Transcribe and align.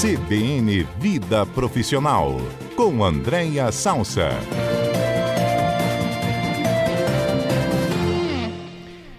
CBN 0.00 0.86
Vida 1.00 1.44
Profissional, 1.44 2.36
com 2.76 3.04
Andréia 3.04 3.72
Salsa. 3.72 4.28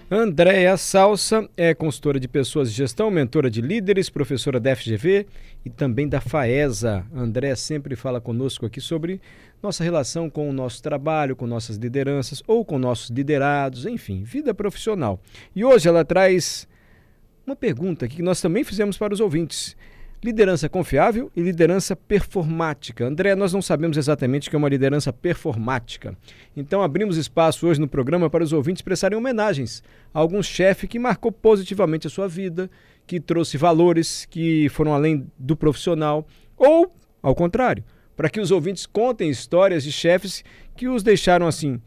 Andréia 0.09 0.77
Salsa 0.77 1.50
é 1.57 1.73
consultora 1.73 2.18
de 2.18 2.29
pessoas 2.29 2.71
de 2.71 2.77
gestão, 2.77 3.11
mentora 3.11 3.52
de 3.52 3.59
líderes, 3.59 4.09
professora 4.09 4.57
da 4.57 4.73
FGV 4.73 5.27
e 5.65 5.70
também 5.70 6.07
da 6.07 6.21
FAESA. 6.21 7.05
Andréia 7.14 7.57
sempre 7.57 7.98
fala 7.98 8.21
conosco 8.21 8.66
aqui 8.66 8.80
sobre 8.80 9.20
nossa 9.61 9.84
relação 9.84 10.30
com 10.30 10.50
o 10.50 10.54
nosso 10.54 10.82
trabalho, 10.82 11.36
com 11.36 11.46
nossas 11.46 11.75
lideranças 11.75 12.41
ou 12.48 12.64
com 12.64 12.80
nossos 12.80 13.09
liderados, 13.09 13.86
enfim, 13.86 14.23
vida 14.23 14.54
profissional. 14.54 15.20
E 15.54 15.66
hoje 15.66 15.89
ela 15.89 16.05
traz 16.05 16.66
uma 17.46 17.55
pergunta 17.55 18.07
que 18.07 18.21
nós 18.21 18.39
também 18.39 18.63
fizemos 18.63 18.98
para 18.98 19.13
os 19.13 19.20
ouvintes. 19.20 19.75
Liderança 20.22 20.68
confiável 20.68 21.32
e 21.34 21.41
liderança 21.41 21.96
performática. 21.96 23.05
André, 23.05 23.36
nós 23.36 23.54
não 23.54 23.62
sabemos 23.62 23.96
exatamente 23.96 24.48
o 24.48 24.50
que 24.50 24.55
é 24.55 24.59
uma 24.59 24.68
liderança 24.68 25.14
performática. 25.14 26.14
Então 26.58 26.82
abrimos 26.82 27.16
espaço 27.16 27.66
hoje 27.66 27.80
no 27.80 27.88
programa 27.88 28.30
para 28.30 28.44
os 28.44 28.52
ouvintes 28.52 28.82
prestarem 28.82 29.18
homenagens 29.18 29.82
a 30.14 30.20
algum 30.20 30.44
chefe 30.44 30.90
que 30.90 31.00
marcou 31.00 31.32
positivamente 31.32 32.05
a 32.05 32.09
sua 32.09 32.28
vida, 32.28 32.70
que 33.08 33.18
trouxe 33.18 33.58
valores 33.58 34.26
que 34.26 34.68
foram 34.70 34.94
além 34.94 35.26
do 35.38 35.55
profissional, 35.55 36.28
ou, 36.58 36.94
ao 37.23 37.34
contrário, 37.34 37.81
para 38.17 38.30
que 38.30 38.42
os 38.42 38.52
ouvintes 38.52 38.86
contem 38.86 39.30
histórias 39.30 39.86
de 39.86 39.92
chefes 39.94 40.44
que 40.76 40.90
os 40.90 41.02
deixaram 41.02 41.48
assim 41.48 41.81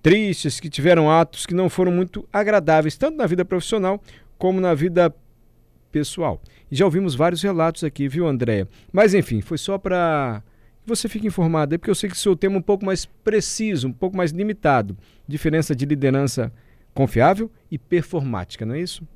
tristes, 0.00 0.60
que 0.60 0.70
tiveram 0.70 1.10
atos 1.10 1.46
que 1.46 1.54
não 1.54 1.68
foram 1.68 1.90
muito 1.90 2.28
agradáveis, 2.32 2.96
tanto 2.96 3.16
na 3.16 3.26
vida 3.26 3.44
profissional 3.44 4.00
como 4.38 4.60
na 4.60 4.72
vida 4.72 5.12
pessoal. 5.92 6.40
Já 6.70 6.84
ouvimos 6.84 7.14
vários 7.14 7.42
relatos 7.42 7.84
aqui, 7.84 8.08
viu, 8.08 8.26
Andréia? 8.26 8.66
Mas 8.90 9.12
enfim, 9.12 9.40
foi 9.40 9.58
só 9.58 9.76
para 9.78 10.42
você 10.84 11.08
fique 11.08 11.26
informado, 11.26 11.74
é 11.74 11.78
porque 11.78 11.90
eu 11.90 11.94
sei 11.94 12.08
que 12.08 12.16
o 12.16 12.18
seu 12.18 12.34
tema 12.34 12.56
é 12.56 12.58
um 12.58 12.62
pouco 12.62 12.84
mais 12.84 13.04
preciso, 13.04 13.86
um 13.86 13.92
pouco 13.92 14.16
mais 14.16 14.32
limitado. 14.32 14.96
Diferença 15.28 15.76
de 15.76 15.84
liderança 15.84 16.52
confiável 16.92 17.50
e 17.70 17.78
performática, 17.78 18.66
não 18.66 18.74
é 18.74 18.80
isso? 18.80 19.06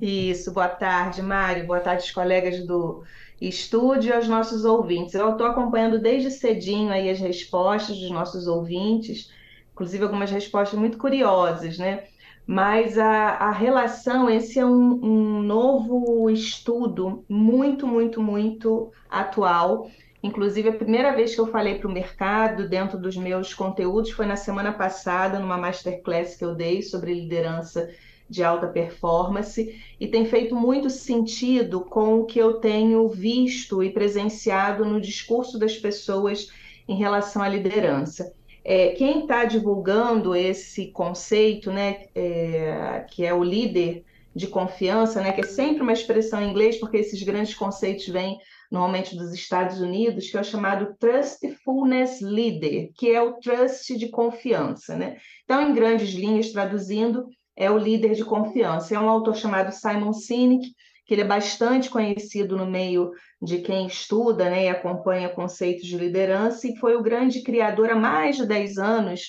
Isso, 0.00 0.52
boa 0.52 0.68
tarde, 0.68 1.22
Mário, 1.22 1.66
boa 1.66 1.80
tarde, 1.80 2.12
colegas 2.12 2.66
do 2.66 3.02
estúdio 3.40 4.10
e 4.10 4.12
aos 4.12 4.28
nossos 4.28 4.64
ouvintes. 4.64 5.14
Eu 5.14 5.32
estou 5.32 5.46
acompanhando 5.46 5.98
desde 5.98 6.30
cedinho 6.30 6.90
aí 6.90 7.10
as 7.10 7.18
respostas 7.18 7.98
dos 7.98 8.10
nossos 8.10 8.46
ouvintes, 8.46 9.30
inclusive 9.72 10.04
algumas 10.04 10.30
respostas 10.30 10.78
muito 10.78 10.96
curiosas, 10.98 11.78
né? 11.78 12.04
Mas 12.46 12.96
a, 12.96 13.30
a 13.30 13.50
relação, 13.50 14.30
esse 14.30 14.58
é 14.58 14.64
um, 14.64 15.04
um 15.04 15.42
novo 15.42 16.30
estudo 16.30 17.24
muito, 17.28 17.86
muito, 17.86 18.22
muito 18.22 18.92
atual. 19.10 19.90
Inclusive, 20.22 20.68
a 20.68 20.72
primeira 20.72 21.14
vez 21.14 21.34
que 21.34 21.40
eu 21.40 21.48
falei 21.48 21.78
para 21.78 21.88
o 21.88 21.92
mercado 21.92 22.68
dentro 22.68 22.98
dos 22.98 23.16
meus 23.16 23.52
conteúdos 23.52 24.12
foi 24.12 24.26
na 24.26 24.36
semana 24.36 24.72
passada, 24.72 25.40
numa 25.40 25.58
masterclass 25.58 26.36
que 26.36 26.44
eu 26.44 26.54
dei 26.54 26.82
sobre 26.82 27.14
liderança 27.14 27.90
de 28.28 28.42
alta 28.42 28.66
performance, 28.66 29.80
e 30.00 30.06
tem 30.08 30.24
feito 30.24 30.54
muito 30.54 30.90
sentido 30.90 31.80
com 31.80 32.20
o 32.20 32.24
que 32.24 32.38
eu 32.38 32.54
tenho 32.54 33.08
visto 33.08 33.82
e 33.82 33.90
presenciado 33.90 34.84
no 34.84 35.00
discurso 35.00 35.58
das 35.58 35.76
pessoas 35.76 36.48
em 36.88 36.96
relação 36.96 37.42
à 37.42 37.48
liderança. 37.48 38.32
É, 38.68 38.88
quem 38.96 39.20
está 39.20 39.44
divulgando 39.44 40.34
esse 40.34 40.90
conceito, 40.90 41.70
né, 41.70 42.06
é, 42.16 43.06
que 43.08 43.24
é 43.24 43.32
o 43.32 43.44
líder 43.44 44.04
de 44.34 44.48
confiança, 44.48 45.20
né, 45.20 45.30
que 45.30 45.40
é 45.40 45.46
sempre 45.46 45.82
uma 45.82 45.92
expressão 45.92 46.42
em 46.42 46.50
inglês, 46.50 46.76
porque 46.80 46.96
esses 46.96 47.22
grandes 47.22 47.54
conceitos 47.54 48.08
vêm 48.08 48.36
normalmente 48.68 49.16
dos 49.16 49.32
Estados 49.32 49.80
Unidos, 49.80 50.28
que 50.28 50.36
é 50.36 50.40
o 50.40 50.44
chamado 50.44 50.96
Trustfulness 50.98 52.20
Leader, 52.20 52.90
que 52.96 53.08
é 53.08 53.22
o 53.22 53.34
trust 53.34 53.96
de 53.96 54.08
confiança. 54.08 54.96
Né? 54.96 55.16
Então, 55.44 55.62
em 55.62 55.72
grandes 55.72 56.10
linhas, 56.10 56.50
traduzindo, 56.50 57.28
é 57.54 57.70
o 57.70 57.78
líder 57.78 58.14
de 58.14 58.24
confiança. 58.24 58.96
É 58.96 58.98
um 58.98 59.08
autor 59.08 59.36
chamado 59.36 59.70
Simon 59.70 60.12
Sinek, 60.12 60.66
que 61.06 61.14
ele 61.14 61.22
é 61.22 61.26
bastante 61.26 61.88
conhecido 61.88 62.56
no 62.56 62.66
meio 62.66 63.12
de 63.40 63.58
quem 63.58 63.86
estuda 63.86 64.50
né, 64.50 64.64
e 64.64 64.68
acompanha 64.68 65.28
conceitos 65.28 65.86
de 65.86 65.96
liderança, 65.96 66.66
e 66.66 66.76
foi 66.76 66.96
o 66.96 67.02
grande 67.02 67.42
criador 67.42 67.90
há 67.90 67.96
mais 67.96 68.36
de 68.36 68.44
10 68.44 68.76
anos 68.78 69.20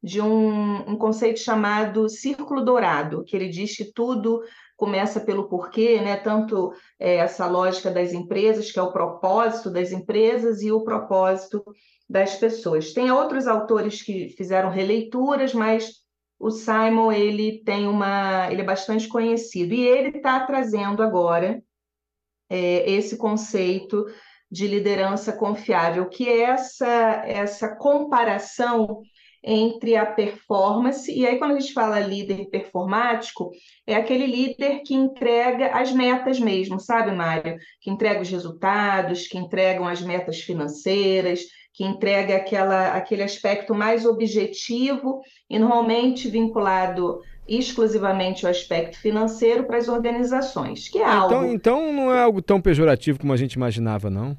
de 0.00 0.20
um, 0.20 0.90
um 0.90 0.96
conceito 0.96 1.40
chamado 1.40 2.08
círculo 2.08 2.64
dourado, 2.64 3.24
que 3.24 3.34
ele 3.34 3.48
diz 3.48 3.76
que 3.76 3.92
tudo 3.92 4.42
começa 4.76 5.20
pelo 5.20 5.48
porquê, 5.48 6.00
né? 6.00 6.16
tanto 6.16 6.72
é, 7.00 7.16
essa 7.16 7.46
lógica 7.46 7.90
das 7.90 8.12
empresas, 8.12 8.70
que 8.70 8.78
é 8.78 8.82
o 8.82 8.92
propósito 8.92 9.70
das 9.70 9.92
empresas, 9.92 10.62
e 10.62 10.70
o 10.70 10.84
propósito 10.84 11.64
das 12.08 12.36
pessoas. 12.36 12.92
Tem 12.92 13.10
outros 13.10 13.46
autores 13.46 14.02
que 14.02 14.28
fizeram 14.36 14.70
releituras, 14.70 15.54
mas 15.54 16.03
o 16.38 16.50
Simon 16.50 17.12
ele 17.12 17.62
tem 17.64 17.86
uma, 17.86 18.50
ele 18.50 18.60
é 18.60 18.64
bastante 18.64 19.08
conhecido 19.08 19.74
e 19.74 19.80
ele 19.80 20.16
está 20.16 20.40
trazendo 20.40 21.02
agora 21.02 21.62
é, 22.50 22.90
esse 22.90 23.16
conceito 23.16 24.04
de 24.50 24.66
liderança 24.68 25.32
confiável, 25.32 26.08
que 26.08 26.28
é 26.28 26.42
essa 26.42 26.86
essa 27.24 27.74
comparação 27.76 29.02
entre 29.42 29.94
a 29.96 30.06
performance 30.06 31.12
e 31.12 31.26
aí 31.26 31.38
quando 31.38 31.56
a 31.56 31.60
gente 31.60 31.74
fala 31.74 32.00
líder 32.00 32.48
performático 32.48 33.50
é 33.86 33.94
aquele 33.94 34.26
líder 34.26 34.80
que 34.80 34.94
entrega 34.94 35.68
as 35.74 35.92
metas 35.92 36.40
mesmo, 36.40 36.80
sabe, 36.80 37.12
Mário? 37.12 37.58
Que 37.80 37.90
entrega 37.90 38.22
os 38.22 38.30
resultados, 38.30 39.26
que 39.26 39.36
entregam 39.36 39.86
as 39.86 40.00
metas 40.00 40.40
financeiras, 40.40 41.42
que 41.74 41.84
entrega 41.84 42.36
aquela, 42.36 42.92
aquele 42.92 43.24
aspecto 43.24 43.74
mais 43.74 44.06
objetivo 44.06 45.20
e 45.50 45.58
normalmente 45.58 46.30
vinculado 46.30 47.20
exclusivamente 47.48 48.46
ao 48.46 48.52
aspecto 48.52 48.98
financeiro 48.98 49.64
para 49.64 49.76
as 49.76 49.88
organizações, 49.88 50.88
que 50.88 50.98
é 50.98 51.02
então, 51.02 51.20
algo... 51.20 51.44
Então 51.46 51.92
não 51.92 52.14
é 52.14 52.22
algo 52.22 52.40
tão 52.40 52.60
pejorativo 52.60 53.18
como 53.18 53.32
a 53.32 53.36
gente 53.36 53.54
imaginava, 53.54 54.08
não? 54.08 54.38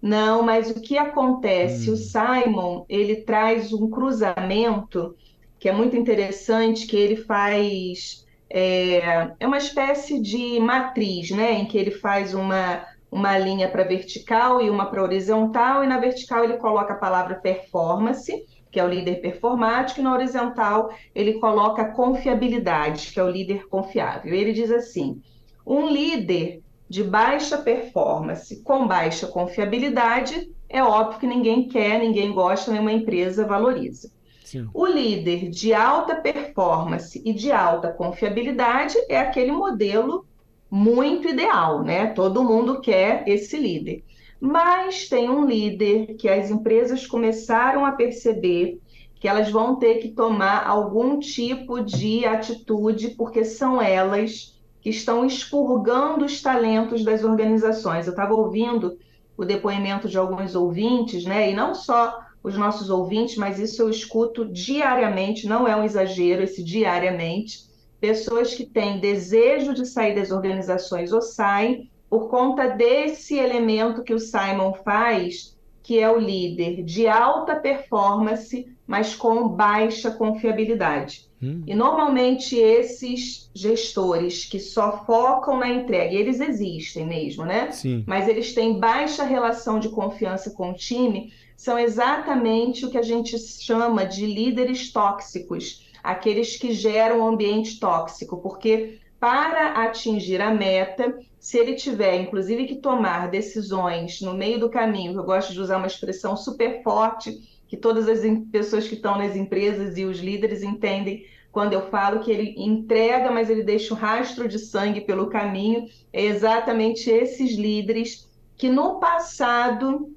Não, 0.00 0.42
mas 0.42 0.70
o 0.70 0.80
que 0.80 0.96
acontece? 0.96 1.90
Hum. 1.90 1.92
O 1.92 1.96
Simon, 1.96 2.86
ele 2.88 3.16
traz 3.16 3.72
um 3.72 3.88
cruzamento 3.90 5.14
que 5.58 5.68
é 5.68 5.72
muito 5.72 5.96
interessante, 5.96 6.86
que 6.86 6.96
ele 6.96 7.16
faz... 7.16 8.24
É, 8.48 9.32
é 9.38 9.46
uma 9.46 9.58
espécie 9.58 10.20
de 10.20 10.58
matriz, 10.60 11.30
né? 11.30 11.52
Em 11.52 11.66
que 11.66 11.76
ele 11.76 11.90
faz 11.90 12.32
uma 12.32 12.84
uma 13.16 13.38
linha 13.38 13.66
para 13.70 13.82
vertical 13.82 14.60
e 14.60 14.68
uma 14.68 14.90
para 14.90 15.02
horizontal, 15.02 15.82
e 15.82 15.86
na 15.86 15.98
vertical 15.98 16.44
ele 16.44 16.58
coloca 16.58 16.92
a 16.92 16.98
palavra 16.98 17.36
performance, 17.36 18.44
que 18.70 18.78
é 18.78 18.84
o 18.84 18.88
líder 18.88 19.22
performático, 19.22 20.00
e 20.00 20.02
na 20.02 20.12
horizontal 20.12 20.90
ele 21.14 21.40
coloca 21.40 21.92
confiabilidade, 21.92 23.10
que 23.10 23.18
é 23.18 23.24
o 23.24 23.30
líder 23.30 23.68
confiável. 23.68 24.34
Ele 24.34 24.52
diz 24.52 24.70
assim: 24.70 25.18
um 25.66 25.88
líder 25.88 26.60
de 26.86 27.02
baixa 27.02 27.56
performance 27.56 28.62
com 28.62 28.86
baixa 28.86 29.26
confiabilidade 29.26 30.50
é 30.68 30.82
óbvio 30.82 31.18
que 31.20 31.26
ninguém 31.26 31.68
quer, 31.68 31.98
ninguém 31.98 32.32
gosta, 32.32 32.70
nenhuma 32.70 32.92
empresa 32.92 33.46
valoriza. 33.46 34.10
Sim. 34.44 34.68
O 34.74 34.86
líder 34.86 35.48
de 35.48 35.72
alta 35.72 36.16
performance 36.16 37.20
e 37.24 37.32
de 37.32 37.50
alta 37.50 37.90
confiabilidade 37.90 38.94
é 39.08 39.18
aquele 39.18 39.52
modelo 39.52 40.26
muito 40.70 41.28
ideal, 41.28 41.82
né? 41.82 42.08
Todo 42.08 42.44
mundo 42.44 42.80
quer 42.80 43.26
esse 43.28 43.56
líder. 43.56 44.04
Mas 44.40 45.08
tem 45.08 45.30
um 45.30 45.46
líder 45.46 46.14
que 46.14 46.28
as 46.28 46.50
empresas 46.50 47.06
começaram 47.06 47.84
a 47.84 47.92
perceber 47.92 48.80
que 49.18 49.26
elas 49.26 49.50
vão 49.50 49.76
ter 49.76 49.96
que 49.96 50.08
tomar 50.08 50.66
algum 50.66 51.18
tipo 51.18 51.80
de 51.80 52.26
atitude, 52.26 53.10
porque 53.10 53.44
são 53.44 53.80
elas 53.80 54.54
que 54.80 54.90
estão 54.90 55.24
expurgando 55.24 56.24
os 56.24 56.42
talentos 56.42 57.02
das 57.02 57.24
organizações. 57.24 58.06
Eu 58.06 58.12
estava 58.12 58.34
ouvindo 58.34 58.98
o 59.36 59.44
depoimento 59.44 60.08
de 60.08 60.18
alguns 60.18 60.54
ouvintes, 60.54 61.24
né? 61.24 61.50
E 61.50 61.54
não 61.54 61.74
só 61.74 62.20
os 62.42 62.56
nossos 62.56 62.90
ouvintes, 62.90 63.36
mas 63.36 63.58
isso 63.58 63.82
eu 63.82 63.90
escuto 63.90 64.44
diariamente, 64.44 65.48
não 65.48 65.66
é 65.66 65.74
um 65.74 65.82
exagero 65.82 66.42
esse 66.42 66.62
diariamente 66.62 67.65
pessoas 68.00 68.54
que 68.54 68.64
têm 68.64 69.00
desejo 69.00 69.74
de 69.74 69.86
sair 69.86 70.14
das 70.14 70.30
organizações 70.30 71.12
ou 71.12 71.20
saem 71.22 71.90
por 72.08 72.28
conta 72.28 72.68
desse 72.68 73.36
elemento 73.36 74.02
que 74.02 74.14
o 74.14 74.18
Simon 74.18 74.74
faz, 74.84 75.56
que 75.82 75.98
é 75.98 76.10
o 76.10 76.18
líder 76.18 76.82
de 76.82 77.06
alta 77.06 77.56
performance, 77.56 78.66
mas 78.86 79.14
com 79.14 79.48
baixa 79.48 80.10
confiabilidade. 80.10 81.26
Hum. 81.42 81.62
E 81.66 81.74
normalmente 81.74 82.56
esses 82.56 83.50
gestores 83.54 84.44
que 84.44 84.58
só 84.58 85.04
focam 85.04 85.58
na 85.58 85.68
entrega, 85.68 86.14
eles 86.14 86.40
existem 86.40 87.06
mesmo, 87.06 87.44
né? 87.44 87.70
Sim. 87.72 88.04
Mas 88.06 88.28
eles 88.28 88.54
têm 88.54 88.78
baixa 88.78 89.24
relação 89.24 89.78
de 89.78 89.88
confiança 89.88 90.50
com 90.50 90.70
o 90.70 90.74
time, 90.74 91.32
são 91.56 91.78
exatamente 91.78 92.84
o 92.84 92.90
que 92.90 92.98
a 92.98 93.02
gente 93.02 93.38
chama 93.38 94.04
de 94.04 94.26
líderes 94.26 94.92
tóxicos 94.92 95.85
aqueles 96.06 96.56
que 96.56 96.72
geram 96.72 97.26
ambiente 97.26 97.80
tóxico, 97.80 98.36
porque 98.38 98.98
para 99.18 99.84
atingir 99.84 100.40
a 100.40 100.52
meta, 100.52 101.18
se 101.38 101.58
ele 101.58 101.74
tiver, 101.74 102.20
inclusive, 102.20 102.66
que 102.66 102.76
tomar 102.76 103.28
decisões 103.28 104.20
no 104.20 104.32
meio 104.32 104.60
do 104.60 104.70
caminho, 104.70 105.18
eu 105.18 105.24
gosto 105.24 105.52
de 105.52 105.60
usar 105.60 105.78
uma 105.78 105.86
expressão 105.86 106.36
super 106.36 106.82
forte, 106.82 107.36
que 107.66 107.76
todas 107.76 108.08
as 108.08 108.20
pessoas 108.52 108.86
que 108.86 108.94
estão 108.94 109.18
nas 109.18 109.34
empresas 109.34 109.98
e 109.98 110.04
os 110.04 110.20
líderes 110.20 110.62
entendem 110.62 111.26
quando 111.50 111.72
eu 111.72 111.88
falo 111.90 112.20
que 112.20 112.30
ele 112.30 112.54
entrega, 112.56 113.30
mas 113.30 113.50
ele 113.50 113.64
deixa 113.64 113.92
um 113.92 113.96
rastro 113.96 114.46
de 114.46 114.58
sangue 114.58 115.00
pelo 115.00 115.28
caminho, 115.28 115.88
é 116.12 116.24
exatamente 116.24 117.10
esses 117.10 117.56
líderes 117.56 118.28
que 118.56 118.68
no 118.68 119.00
passado 119.00 120.14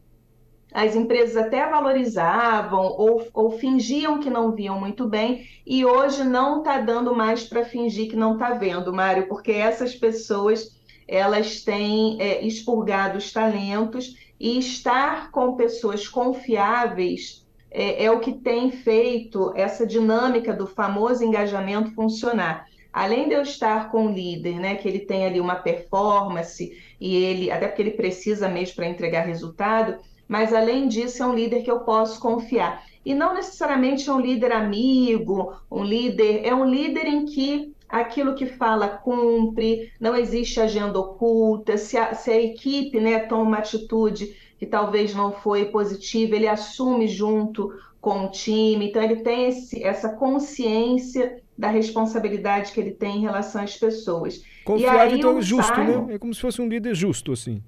as 0.73 0.95
empresas 0.95 1.35
até 1.35 1.67
valorizavam 1.67 2.83
ou, 2.83 3.27
ou 3.33 3.51
fingiam 3.51 4.19
que 4.19 4.29
não 4.29 4.51
viam 4.51 4.79
muito 4.79 5.07
bem, 5.07 5.47
e 5.65 5.83
hoje 5.83 6.23
não 6.23 6.59
está 6.59 6.79
dando 6.79 7.15
mais 7.15 7.43
para 7.43 7.65
fingir 7.65 8.09
que 8.09 8.15
não 8.15 8.33
está 8.33 8.53
vendo, 8.53 8.93
Mário, 8.93 9.27
porque 9.27 9.51
essas 9.51 9.95
pessoas 9.95 10.77
elas 11.07 11.63
têm 11.63 12.21
é, 12.21 12.45
expurgado 12.45 13.17
os 13.17 13.31
talentos 13.31 14.15
e 14.39 14.59
estar 14.59 15.31
com 15.31 15.55
pessoas 15.55 16.07
confiáveis 16.07 17.45
é, 17.71 18.05
é 18.05 18.11
o 18.11 18.19
que 18.19 18.33
tem 18.33 18.71
feito 18.71 19.51
essa 19.55 19.85
dinâmica 19.85 20.53
do 20.53 20.67
famoso 20.67 21.23
engajamento 21.23 21.93
funcionar. 21.93 22.67
Além 22.91 23.27
de 23.27 23.35
eu 23.35 23.41
estar 23.41 23.91
com 23.91 24.07
o 24.07 24.11
líder, 24.11 24.59
né, 24.59 24.75
que 24.75 24.87
ele 24.87 24.99
tem 24.99 25.25
ali 25.25 25.39
uma 25.39 25.55
performance 25.55 26.71
e 26.99 27.15
ele, 27.15 27.51
até 27.51 27.67
porque 27.67 27.83
ele 27.83 27.91
precisa 27.91 28.49
mesmo 28.49 28.75
para 28.75 28.87
entregar 28.87 29.25
resultado, 29.25 29.97
mas 30.29 30.53
além 30.53 30.87
disso 30.87 31.23
é 31.23 31.25
um 31.25 31.33
líder 31.33 31.63
que 31.63 31.71
eu 31.71 31.79
posso 31.79 32.19
confiar. 32.19 32.85
E 33.03 33.15
não 33.15 33.33
necessariamente 33.33 34.07
é 34.07 34.13
um 34.13 34.19
líder 34.19 34.51
amigo, 34.51 35.55
um 35.71 35.83
líder, 35.83 36.45
é 36.45 36.53
um 36.53 36.63
líder 36.63 37.07
em 37.07 37.25
que 37.25 37.73
aquilo 37.89 38.35
que 38.35 38.45
fala 38.45 38.87
cumpre, 38.87 39.91
não 39.99 40.15
existe 40.15 40.61
agenda 40.61 40.99
oculta, 40.99 41.75
se 41.79 41.97
a, 41.97 42.13
se 42.13 42.29
a 42.29 42.39
equipe 42.39 42.99
né, 42.99 43.17
toma 43.21 43.41
uma 43.41 43.57
atitude 43.57 44.35
que 44.59 44.67
talvez 44.67 45.15
não 45.15 45.31
foi 45.31 45.65
positiva, 45.65 46.35
ele 46.35 46.47
assume 46.47 47.07
junto 47.07 47.73
com 47.99 48.25
o 48.25 48.31
time, 48.31 48.89
então 48.89 49.01
ele 49.01 49.17
tem 49.17 49.47
esse, 49.47 49.83
essa 49.83 50.09
consciência 50.09 51.41
da 51.57 51.69
responsabilidade 51.69 52.71
que 52.71 52.79
ele 52.79 52.91
tem 52.91 53.17
em 53.17 53.21
relação 53.21 53.63
às 53.63 53.75
pessoas. 53.75 54.43
Confiável, 54.63 55.17
então, 55.17 55.41
justo, 55.41 55.73
Simon, 55.73 56.05
né? 56.05 56.13
É 56.13 56.19
como 56.19 56.33
se 56.33 56.39
fosse 56.39 56.61
um 56.61 56.67
líder 56.67 56.93
justo, 56.93 57.31
assim 57.31 57.63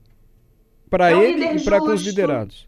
para 0.91 1.09
é 1.09 1.15
um 1.15 1.21
ele 1.23 1.45
e 1.45 1.63
para 1.63 1.79
com 1.79 1.88
os 1.88 2.01
liderados. 2.01 2.67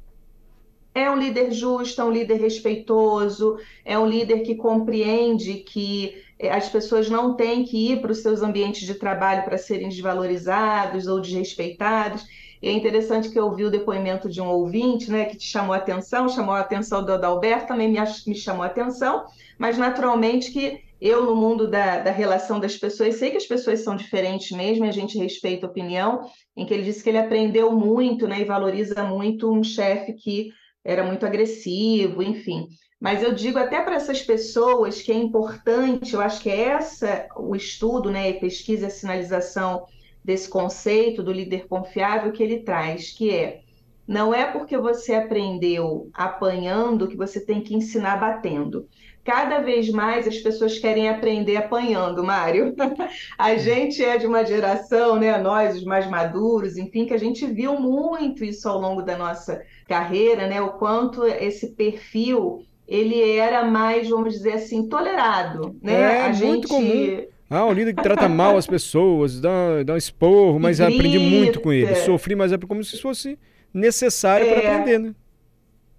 É 0.95 1.11
um 1.11 1.17
líder 1.17 1.51
justo, 1.51 2.01
é 2.01 2.05
um 2.05 2.11
líder 2.11 2.39
respeitoso, 2.39 3.57
é 3.83 3.99
um 3.99 4.07
líder 4.07 4.43
que 4.43 4.55
compreende 4.55 5.55
que 5.55 6.23
eh, 6.39 6.49
as 6.49 6.69
pessoas 6.69 7.09
não 7.09 7.35
têm 7.35 7.65
que 7.65 7.91
ir 7.91 7.99
para 7.99 8.11
os 8.11 8.19
seus 8.19 8.41
ambientes 8.41 8.87
de 8.87 8.93
trabalho 8.93 9.43
para 9.43 9.57
serem 9.57 9.89
desvalorizados 9.89 11.05
ou 11.05 11.19
desrespeitados. 11.19 12.25
E 12.63 12.69
é 12.69 12.71
interessante 12.71 13.29
que 13.29 13.37
eu 13.37 13.43
ouvi 13.43 13.65
o 13.65 13.69
depoimento 13.69 14.29
de 14.29 14.39
um 14.39 14.47
ouvinte, 14.47 15.11
né, 15.11 15.25
que 15.25 15.35
te 15.35 15.43
chamou 15.43 15.73
a 15.73 15.77
atenção, 15.77 16.29
chamou 16.29 16.55
a 16.55 16.61
atenção 16.61 17.03
do 17.03 17.11
Adalberto, 17.11 17.67
também 17.67 17.89
me, 17.89 17.99
me 17.99 18.35
chamou 18.35 18.63
a 18.63 18.67
atenção, 18.67 19.25
mas 19.59 19.77
naturalmente 19.77 20.49
que 20.49 20.79
eu, 21.01 21.25
no 21.25 21.35
mundo 21.35 21.69
da, 21.69 21.99
da 21.99 22.11
relação 22.11 22.61
das 22.61 22.77
pessoas, 22.77 23.15
sei 23.15 23.31
que 23.31 23.35
as 23.35 23.45
pessoas 23.45 23.81
são 23.81 23.97
diferentes 23.97 24.55
mesmo, 24.55 24.85
a 24.85 24.91
gente 24.91 25.17
respeita 25.17 25.67
a 25.67 25.69
opinião, 25.69 26.21
em 26.55 26.65
que 26.65 26.73
ele 26.73 26.83
disse 26.83 27.03
que 27.03 27.09
ele 27.09 27.17
aprendeu 27.17 27.69
muito 27.73 28.29
né, 28.29 28.39
e 28.39 28.45
valoriza 28.45 29.03
muito 29.03 29.51
um 29.51 29.61
chefe 29.61 30.13
que 30.13 30.49
era 30.85 31.03
muito 31.03 31.25
agressivo, 31.25 32.23
enfim. 32.23 32.69
Mas 32.97 33.21
eu 33.21 33.33
digo 33.33 33.59
até 33.59 33.81
para 33.81 33.95
essas 33.95 34.21
pessoas 34.21 35.01
que 35.01 35.11
é 35.11 35.15
importante, 35.15 36.13
eu 36.13 36.21
acho 36.21 36.39
que 36.39 36.49
é 36.49 36.69
essa 36.69 37.27
o 37.35 37.57
estudo, 37.57 38.09
né, 38.09 38.31
pesquisa 38.31 38.87
e 38.87 38.89
sinalização 38.89 39.83
desse 40.23 40.49
conceito 40.49 41.21
do 41.21 41.31
líder 41.31 41.67
confiável 41.67 42.31
que 42.31 42.41
ele 42.41 42.59
traz, 42.59 43.11
que 43.11 43.29
é 43.31 43.61
não 44.05 44.33
é 44.33 44.45
porque 44.45 44.77
você 44.77 45.13
aprendeu 45.13 46.09
apanhando 46.13 47.07
que 47.07 47.15
você 47.15 47.39
tem 47.39 47.61
que 47.61 47.73
ensinar 47.73 48.17
batendo 48.17 48.87
cada 49.23 49.59
vez 49.59 49.89
mais 49.89 50.27
as 50.27 50.37
pessoas 50.37 50.77
querem 50.77 51.07
aprender 51.07 51.55
apanhando, 51.55 52.23
Mário. 52.23 52.75
a 53.37 53.55
gente 53.55 54.03
é 54.03 54.17
de 54.17 54.27
uma 54.27 54.45
geração, 54.45 55.15
né, 55.17 55.37
nós, 55.37 55.77
os 55.77 55.83
mais 55.83 56.09
maduros, 56.09 56.77
enfim, 56.77 57.05
que 57.05 57.13
a 57.13 57.17
gente 57.17 57.45
viu 57.45 57.79
muito 57.79 58.43
isso 58.43 58.67
ao 58.67 58.79
longo 58.79 59.01
da 59.01 59.17
nossa 59.17 59.63
carreira, 59.87 60.47
né, 60.47 60.61
o 60.61 60.73
quanto 60.73 61.25
esse 61.25 61.69
perfil 61.69 62.65
ele 62.85 63.37
era 63.37 63.63
mais, 63.63 64.09
vamos 64.09 64.33
dizer 64.33 64.53
assim, 64.53 64.89
tolerado, 64.89 65.73
né? 65.81 65.93
É, 65.93 66.21
a 66.25 66.33
gente... 66.33 66.67
comum. 66.67 67.32
Ah, 67.49 67.65
um 67.65 67.71
líder 67.71 67.93
que 67.93 68.01
trata 68.01 68.27
mal 68.27 68.57
as 68.57 68.65
pessoas, 68.65 69.39
dá, 69.39 69.83
dá 69.85 69.93
um 69.93 69.97
esporro, 69.97 70.59
mas 70.59 70.81
aprendi 70.81 71.19
muito 71.19 71.59
com 71.59 71.71
ele. 71.71 71.93
Sofri, 71.95 72.35
mas 72.35 72.51
é 72.51 72.57
como 72.57 72.83
se 72.83 72.99
fosse 73.01 73.37
necessário 73.73 74.47
é... 74.47 74.53
para 74.53 74.71
aprender, 74.71 74.99
né? 74.99 75.15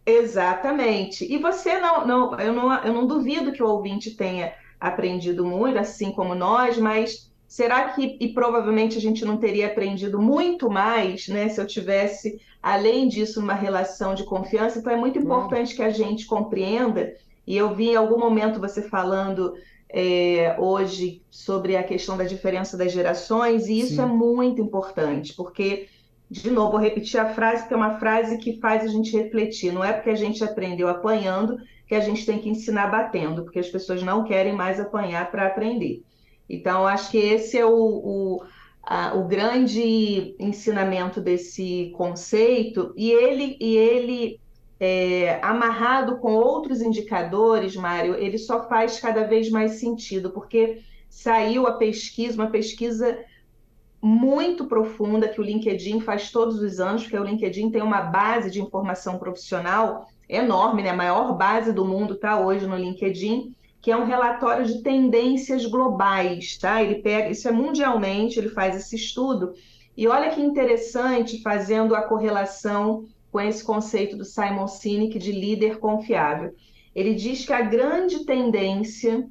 Exatamente. 0.06 1.24
E 1.24 1.38
você 1.38 1.78
não, 1.78 2.06
não, 2.06 2.38
eu 2.38 2.52
não, 2.52 2.84
eu 2.84 2.92
não 2.92 3.06
duvido 3.06 3.52
que 3.52 3.62
o 3.62 3.68
ouvinte 3.68 4.10
tenha 4.10 4.52
aprendido 4.78 5.46
muito, 5.46 5.78
assim 5.78 6.12
como 6.12 6.34
nós, 6.34 6.76
mas 6.76 7.32
será 7.48 7.88
que, 7.88 8.18
e 8.20 8.28
provavelmente 8.28 8.98
a 8.98 9.00
gente 9.00 9.24
não 9.24 9.38
teria 9.38 9.68
aprendido 9.68 10.20
muito 10.20 10.68
mais, 10.68 11.28
né, 11.28 11.48
se 11.48 11.58
eu 11.58 11.66
tivesse, 11.66 12.38
além 12.62 13.08
disso, 13.08 13.40
uma 13.40 13.54
relação 13.54 14.14
de 14.14 14.24
confiança? 14.24 14.78
Então 14.78 14.92
é 14.92 14.96
muito 14.96 15.18
importante 15.18 15.74
que 15.74 15.82
a 15.82 15.90
gente 15.90 16.26
compreenda, 16.26 17.14
e 17.46 17.56
eu 17.56 17.74
vi 17.74 17.90
em 17.90 17.96
algum 17.96 18.18
momento 18.18 18.60
você 18.60 18.82
falando 18.82 19.54
é, 19.96 20.56
hoje 20.58 21.22
sobre 21.30 21.76
a 21.76 21.84
questão 21.84 22.16
da 22.16 22.24
diferença 22.24 22.76
das 22.76 22.90
gerações, 22.90 23.68
e 23.68 23.78
isso 23.78 23.94
Sim. 23.94 24.02
é 24.02 24.06
muito 24.06 24.60
importante, 24.60 25.32
porque 25.34 25.86
de 26.30 26.50
novo, 26.50 26.72
vou 26.72 26.80
repetir 26.80 27.20
a 27.20 27.32
frase, 27.32 27.62
porque 27.62 27.74
é 27.74 27.76
uma 27.76 27.98
frase 27.98 28.38
que 28.38 28.58
faz 28.58 28.82
a 28.82 28.88
gente 28.88 29.16
refletir. 29.16 29.72
Não 29.72 29.84
é 29.84 29.92
porque 29.92 30.10
a 30.10 30.16
gente 30.16 30.42
aprendeu 30.42 30.88
apanhando 30.88 31.58
que 31.86 31.94
a 31.94 32.00
gente 32.00 32.26
tem 32.26 32.38
que 32.38 32.48
ensinar 32.48 32.88
batendo, 32.88 33.44
porque 33.44 33.58
as 33.58 33.68
pessoas 33.68 34.02
não 34.02 34.24
querem 34.24 34.52
mais 34.52 34.80
apanhar 34.80 35.30
para 35.30 35.46
aprender. 35.46 36.02
Então, 36.48 36.86
acho 36.86 37.10
que 37.10 37.18
esse 37.18 37.56
é 37.56 37.64
o, 37.64 37.72
o, 37.72 38.42
a, 38.82 39.14
o 39.14 39.28
grande 39.28 40.34
ensinamento 40.40 41.20
desse 41.20 41.92
conceito, 41.96 42.92
e 42.96 43.12
ele, 43.12 43.56
e 43.60 43.76
ele 43.76 44.40
é, 44.86 45.40
amarrado 45.42 46.18
com 46.18 46.34
outros 46.34 46.82
indicadores, 46.82 47.74
Mário, 47.74 48.16
ele 48.16 48.36
só 48.36 48.68
faz 48.68 49.00
cada 49.00 49.24
vez 49.24 49.48
mais 49.48 49.80
sentido, 49.80 50.30
porque 50.30 50.82
saiu 51.08 51.66
a 51.66 51.72
pesquisa, 51.72 52.34
uma 52.34 52.50
pesquisa 52.50 53.18
muito 54.02 54.66
profunda 54.66 55.26
que 55.26 55.40
o 55.40 55.44
LinkedIn 55.44 56.00
faz 56.00 56.30
todos 56.30 56.60
os 56.60 56.78
anos, 56.80 57.02
porque 57.02 57.18
o 57.18 57.24
LinkedIn 57.24 57.70
tem 57.70 57.80
uma 57.80 58.02
base 58.02 58.50
de 58.50 58.60
informação 58.60 59.18
profissional 59.18 60.06
enorme, 60.28 60.82
né? 60.82 60.90
A 60.90 60.96
maior 60.96 61.32
base 61.32 61.72
do 61.72 61.86
mundo 61.86 62.12
está 62.12 62.38
hoje 62.38 62.66
no 62.66 62.76
LinkedIn, 62.76 63.54
que 63.80 63.90
é 63.90 63.96
um 63.96 64.04
relatório 64.04 64.66
de 64.66 64.82
tendências 64.82 65.64
globais, 65.64 66.58
tá? 66.58 66.82
Ele 66.82 66.96
pega, 66.96 67.30
isso 67.30 67.48
é 67.48 67.52
mundialmente, 67.52 68.38
ele 68.38 68.50
faz 68.50 68.76
esse 68.76 68.96
estudo. 68.96 69.54
E 69.96 70.06
olha 70.06 70.28
que 70.28 70.42
interessante, 70.42 71.40
fazendo 71.40 71.94
a 71.94 72.02
correlação 72.02 73.06
com 73.34 73.40
esse 73.40 73.64
conceito 73.64 74.16
do 74.16 74.24
Simon 74.24 74.68
Sinek 74.68 75.18
de 75.18 75.32
líder 75.32 75.80
confiável. 75.80 76.54
Ele 76.94 77.16
diz 77.16 77.44
que 77.44 77.52
a 77.52 77.62
grande 77.62 78.24
tendência 78.24 79.28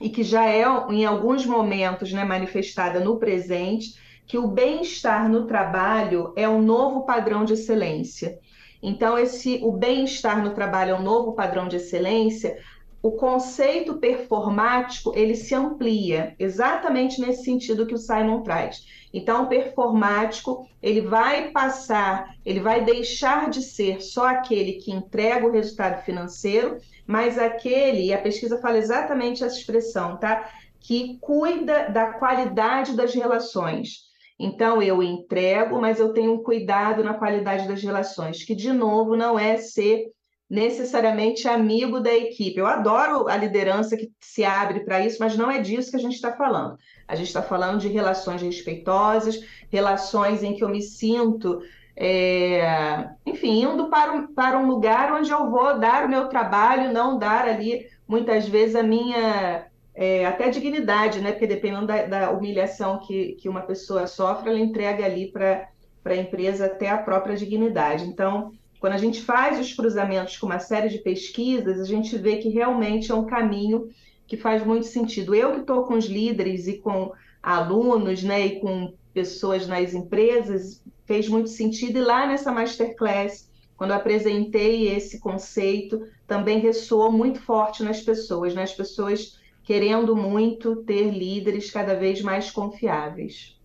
e 0.00 0.10
que 0.10 0.24
já 0.24 0.46
é 0.46 0.64
em 0.88 1.04
alguns 1.04 1.46
momentos 1.46 2.12
né, 2.12 2.24
manifestada 2.24 2.98
no 2.98 3.18
presente, 3.20 3.94
que 4.26 4.36
o 4.36 4.48
bem-estar 4.48 5.28
no 5.28 5.46
trabalho 5.46 6.32
é 6.34 6.48
um 6.48 6.60
novo 6.60 7.02
padrão 7.02 7.44
de 7.44 7.52
excelência. 7.52 8.36
Então, 8.82 9.16
esse 9.16 9.60
o 9.62 9.70
bem-estar 9.70 10.42
no 10.42 10.52
trabalho 10.52 10.96
é 10.96 10.98
um 10.98 11.02
novo 11.04 11.32
padrão 11.32 11.68
de 11.68 11.76
excelência. 11.76 12.58
O 13.02 13.12
conceito 13.12 13.98
performático 13.98 15.12
ele 15.14 15.34
se 15.34 15.54
amplia 15.54 16.34
exatamente 16.38 17.20
nesse 17.20 17.44
sentido 17.44 17.86
que 17.86 17.94
o 17.94 17.98
Simon 17.98 18.42
traz. 18.42 18.84
Então, 19.12 19.44
o 19.44 19.48
performático 19.48 20.68
ele 20.82 21.00
vai 21.00 21.50
passar, 21.50 22.34
ele 22.44 22.60
vai 22.60 22.84
deixar 22.84 23.48
de 23.50 23.62
ser 23.62 24.00
só 24.00 24.28
aquele 24.28 24.74
que 24.74 24.92
entrega 24.92 25.46
o 25.46 25.50
resultado 25.50 26.02
financeiro 26.04 26.78
mas 27.10 27.36
aquele, 27.38 28.04
e 28.04 28.14
a 28.14 28.22
pesquisa 28.22 28.60
fala 28.60 28.78
exatamente 28.78 29.42
essa 29.42 29.58
expressão, 29.58 30.16
tá? 30.16 30.48
Que 30.78 31.18
cuida 31.20 31.88
da 31.88 32.12
qualidade 32.12 32.94
das 32.94 33.12
relações. 33.12 34.02
Então, 34.38 34.80
eu 34.80 35.02
entrego, 35.02 35.80
mas 35.80 35.98
eu 35.98 36.12
tenho 36.12 36.34
um 36.34 36.42
cuidado 36.44 37.02
na 37.02 37.14
qualidade 37.14 37.66
das 37.66 37.82
relações, 37.82 38.44
que, 38.44 38.54
de 38.54 38.72
novo, 38.72 39.16
não 39.16 39.36
é 39.36 39.56
ser 39.56 40.12
necessariamente 40.50 41.46
amigo 41.46 42.00
da 42.00 42.12
equipe. 42.12 42.58
Eu 42.58 42.66
adoro 42.66 43.28
a 43.28 43.36
liderança 43.36 43.96
que 43.96 44.10
se 44.20 44.44
abre 44.44 44.80
para 44.80 45.04
isso, 45.06 45.18
mas 45.20 45.36
não 45.36 45.48
é 45.50 45.60
disso 45.60 45.90
que 45.90 45.96
a 45.96 46.00
gente 46.00 46.14
está 46.14 46.32
falando. 46.32 46.76
A 47.06 47.14
gente 47.14 47.28
está 47.28 47.40
falando 47.40 47.78
de 47.78 47.88
relações 47.88 48.42
respeitosas, 48.42 49.40
relações 49.70 50.42
em 50.42 50.54
que 50.54 50.64
eu 50.64 50.68
me 50.68 50.82
sinto 50.82 51.60
é, 52.02 53.10
enfim, 53.26 53.62
indo 53.62 53.90
para 53.90 54.12
um, 54.12 54.26
para 54.32 54.58
um 54.58 54.66
lugar 54.66 55.12
onde 55.12 55.30
eu 55.30 55.50
vou 55.50 55.78
dar 55.78 56.06
o 56.06 56.08
meu 56.08 56.28
trabalho, 56.28 56.92
não 56.92 57.18
dar 57.18 57.46
ali, 57.46 57.86
muitas 58.08 58.48
vezes, 58.48 58.74
a 58.74 58.82
minha, 58.82 59.66
é, 59.94 60.24
até 60.24 60.48
dignidade, 60.48 61.20
né? 61.20 61.32
Porque 61.32 61.46
dependendo 61.46 61.86
da, 61.86 62.06
da, 62.06 62.30
humilhação 62.30 63.00
que, 63.00 63.32
que 63.34 63.50
uma 63.50 63.60
pessoa 63.60 64.06
sofre, 64.06 64.48
ela 64.48 64.58
entrega 64.58 65.04
ali 65.04 65.30
para 65.30 65.68
a 66.06 66.16
empresa 66.16 66.66
até 66.66 66.88
a 66.88 66.96
própria 66.96 67.36
dignidade. 67.36 68.04
Então, 68.04 68.50
quando 68.80 68.94
a 68.94 68.98
gente 68.98 69.20
faz 69.20 69.60
os 69.60 69.74
cruzamentos 69.74 70.38
com 70.38 70.46
uma 70.46 70.58
série 70.58 70.88
de 70.88 70.98
pesquisas, 70.98 71.78
a 71.78 71.84
gente 71.84 72.16
vê 72.16 72.38
que 72.38 72.48
realmente 72.48 73.12
é 73.12 73.14
um 73.14 73.26
caminho 73.26 73.90
que 74.26 74.38
faz 74.38 74.64
muito 74.64 74.86
sentido. 74.86 75.34
Eu 75.34 75.52
que 75.52 75.60
estou 75.60 75.84
com 75.84 75.94
os 75.94 76.06
líderes 76.06 76.66
e 76.66 76.78
com 76.78 77.12
alunos, 77.42 78.22
né, 78.22 78.46
e 78.46 78.60
com 78.60 78.94
pessoas 79.12 79.66
nas 79.66 79.92
empresas, 79.92 80.82
fez 81.04 81.28
muito 81.28 81.50
sentido. 81.50 81.98
E 81.98 82.02
lá 82.02 82.26
nessa 82.26 82.50
masterclass, 82.50 83.50
quando 83.76 83.92
apresentei 83.92 84.88
esse 84.88 85.20
conceito, 85.20 86.06
também 86.26 86.58
ressoou 86.58 87.12
muito 87.12 87.40
forte 87.40 87.82
nas 87.82 88.00
pessoas, 88.00 88.54
né? 88.54 88.64
pessoas 88.66 89.38
querendo 89.62 90.16
muito 90.16 90.76
ter 90.84 91.10
líderes 91.10 91.70
cada 91.70 91.94
vez 91.94 92.22
mais 92.22 92.50
confiáveis. 92.50 93.58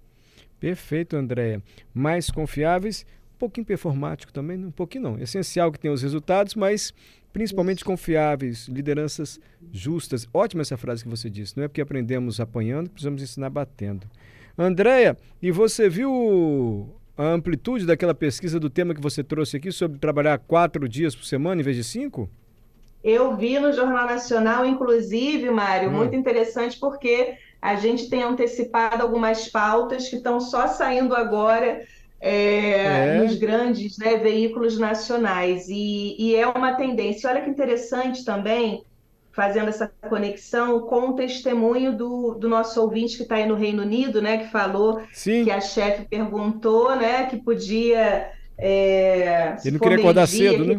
Perfeito, 0.60 1.16
Andréia. 1.16 1.62
Mais 1.94 2.30
confiáveis, 2.30 3.06
um 3.36 3.38
pouquinho 3.38 3.66
performático 3.66 4.32
também, 4.32 4.58
um 4.66 4.72
pouquinho 4.72 5.04
não. 5.04 5.20
Essencial 5.20 5.72
que 5.72 5.80
tenha 5.80 5.94
os 5.94 6.02
resultados, 6.02 6.56
mas 6.56 6.94
principalmente 7.34 7.80
Isso. 7.80 7.86
confiáveis, 7.86 8.68
lideranças 8.70 9.40
justas. 9.72 10.28
Ótima 10.34 10.62
essa 10.62 10.78
frase 10.78 11.04
que 11.04 11.10
você 11.10 11.30
disse. 11.30 11.56
Não 11.58 11.66
é 11.66 11.68
porque 11.68 11.82
aprendemos 11.82 12.40
apanhando, 12.40 12.90
precisamos 12.90 13.22
ensinar 13.22 13.50
batendo. 13.50 14.08
Andréia, 14.58 15.18
e 15.42 15.52
você 15.52 15.90
viu 15.90 16.96
a 17.18 17.26
amplitude 17.26 17.86
daquela 17.86 18.16
pesquisa 18.16 18.58
do 18.58 18.70
tema 18.70 18.96
que 18.96 19.02
você 19.02 19.22
trouxe 19.22 19.58
aqui 19.58 19.70
sobre 19.70 20.00
trabalhar 20.00 20.38
quatro 20.40 20.88
dias 20.88 21.14
por 21.14 21.26
semana 21.26 21.60
em 21.60 21.64
vez 21.64 21.76
de 21.76 21.84
cinco? 21.84 22.30
Eu 23.04 23.36
vi 23.36 23.60
no 23.60 23.72
Jornal 23.74 24.08
Nacional, 24.08 24.66
inclusive, 24.66 25.52
Mário, 25.52 25.90
hum. 25.90 25.94
muito 25.94 26.16
interessante 26.16 26.80
porque 26.80 27.36
a 27.62 27.76
gente 27.76 28.10
tem 28.10 28.24
antecipado 28.24 29.04
algumas 29.04 29.50
pautas 29.50 30.08
que 30.08 30.16
estão 30.16 30.40
só 30.40 30.68
saindo 30.68 31.14
agora 31.14 31.84
é, 32.20 33.18
é. 33.18 33.20
nos 33.22 33.36
grandes 33.36 33.98
né, 33.98 34.18
veículos 34.18 34.78
nacionais. 34.78 35.68
E, 35.70 36.16
e, 36.18 36.36
é 36.36 36.48
uma 36.48 36.74
tendência. 36.74 37.30
Olha 37.30 37.42
que 37.42 37.50
interessante 37.50 38.24
também, 38.24 38.84
fazendo 39.32 39.70
essa 39.70 39.92
conexão 40.10 40.82
com 40.82 41.10
o 41.10 41.14
testemunho 41.14 41.96
do, 41.96 42.36
do 42.36 42.48
nosso 42.48 42.82
ouvinte 42.82 43.18
que 43.18 43.24
está 43.24 43.36
aí 43.36 43.46
no 43.46 43.56
Reino 43.56 43.84
Unido, 43.84 44.22
né, 44.22 44.38
que 44.38 44.52
falou 44.52 45.02
Sim. 45.12 45.44
que 45.44 45.52
a 45.52 45.62
chefe 45.62 46.08
perguntou 46.10 46.96
né, 46.96 47.26
que 47.26 47.38
podia. 47.38 48.32
É, 48.58 49.56
Ele 49.64 49.72
não 49.72 49.80
queria 49.80 49.98
acordar 49.98 50.28
cedo, 50.28 50.66
né? 50.66 50.78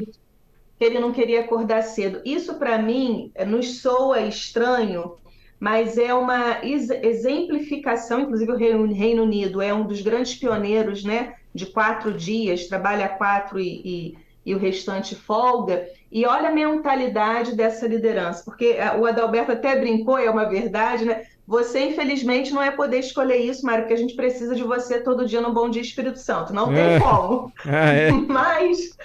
Que 0.79 0.85
ele 0.85 0.99
não 0.99 1.13
queria 1.13 1.41
acordar 1.41 1.83
cedo. 1.83 2.21
Isso, 2.23 2.55
para 2.55 2.77
mim, 2.79 3.33
nos 3.47 3.81
soa 3.81 4.21
estranho, 4.21 5.17
mas 5.59 5.97
é 5.97 6.13
uma 6.13 6.59
exemplificação, 6.63 8.21
inclusive 8.21 8.53
o 8.53 8.57
Reino 8.57 9.23
Unido 9.23 9.63
é 9.63 9.73
um 9.73 9.87
dos 9.87 10.03
grandes 10.03 10.35
pioneiros, 10.35 11.05
né, 11.05 11.35
de 11.55 11.67
quatro 11.67 12.13
dias, 12.13 12.67
trabalha 12.67 13.09
quatro 13.09 13.59
e, 13.59 13.81
e, 13.85 14.19
e 14.45 14.55
o 14.55 14.59
restante 14.59 15.15
folga, 15.15 15.87
e 16.13 16.25
olha 16.25 16.51
a 16.51 16.53
mentalidade 16.53 17.57
dessa 17.57 17.87
liderança, 17.87 18.45
porque 18.45 18.77
eh, 18.79 18.97
o 18.97 19.07
Adalberto 19.07 19.53
até 19.53 19.77
brincou, 19.77 20.19
é 20.19 20.31
uma 20.31 20.45
verdade, 20.45 21.05
né? 21.05 21.25
Você, 21.47 21.91
infelizmente, 21.91 22.53
não 22.53 22.63
é 22.63 22.73
poder 22.73 22.99
escolher 22.99 23.37
isso, 23.37 23.65
Mário, 23.65 23.85
porque 23.85 23.95
a 23.95 23.99
gente 23.99 24.17
precisa 24.17 24.55
de 24.55 24.65
você 24.65 25.01
todo 25.01 25.27
dia 25.27 25.41
no 25.41 25.53
Bom 25.53 25.71
Dia 25.71 25.81
Espírito 25.81 26.19
Santo. 26.19 26.53
Não 26.53 26.67
tem 26.67 26.95
é. 26.95 27.01
como. 27.01 27.53
Ah, 27.65 27.93
é. 27.93 28.11
Mas 28.27 28.97